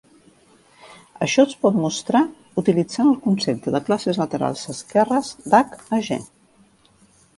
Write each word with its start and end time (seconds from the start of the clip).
Això 1.25 1.43
es 1.49 1.59
pot 1.65 1.77
mostrar 1.83 2.21
utilitzant 2.61 3.11
el 3.11 3.19
concepte 3.27 3.75
de 3.77 3.83
classes 3.91 4.19
laterals 4.23 4.67
esquerres 4.77 5.31
d'"H" 5.53 5.91
a 5.99 6.05
"G". 6.11 6.23